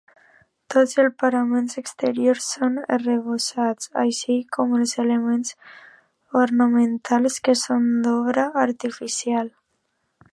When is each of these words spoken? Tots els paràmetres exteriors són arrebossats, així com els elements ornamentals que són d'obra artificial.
Tots 0.75 0.95
els 1.01 1.17
paràmetres 1.23 1.75
exteriors 1.81 2.47
són 2.53 2.79
arrebossats, 2.97 3.91
així 4.05 4.37
com 4.57 4.73
els 4.79 4.93
elements 5.05 5.53
ornamentals 6.45 7.37
que 7.49 7.59
són 7.65 7.87
d'obra 8.07 8.47
artificial. 8.67 9.53